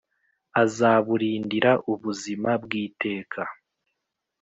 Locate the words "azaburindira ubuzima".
0.61-2.49